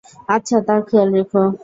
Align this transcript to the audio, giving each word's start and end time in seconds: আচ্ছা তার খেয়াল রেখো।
আচ্ছা 0.29 0.57
তার 0.67 0.79
খেয়াল 0.87 1.09
রেখো। 1.17 1.41